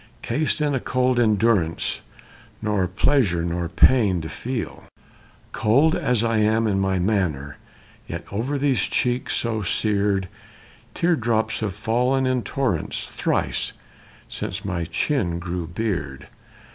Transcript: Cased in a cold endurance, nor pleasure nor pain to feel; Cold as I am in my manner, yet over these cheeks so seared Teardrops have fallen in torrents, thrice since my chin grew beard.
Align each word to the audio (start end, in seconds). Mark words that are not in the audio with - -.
Cased 0.23 0.61
in 0.61 0.73
a 0.73 0.79
cold 0.79 1.19
endurance, 1.19 2.01
nor 2.59 2.87
pleasure 2.87 3.45
nor 3.45 3.69
pain 3.69 4.19
to 4.21 4.29
feel; 4.29 4.85
Cold 5.51 5.93
as 5.95 6.23
I 6.23 6.37
am 6.37 6.65
in 6.65 6.79
my 6.79 6.97
manner, 6.97 7.57
yet 8.07 8.25
over 8.33 8.57
these 8.57 8.87
cheeks 8.87 9.35
so 9.35 9.61
seared 9.61 10.27
Teardrops 10.95 11.59
have 11.59 11.75
fallen 11.75 12.25
in 12.25 12.41
torrents, 12.41 13.03
thrice 13.03 13.73
since 14.27 14.65
my 14.65 14.85
chin 14.85 15.37
grew 15.37 15.67
beard. 15.67 16.27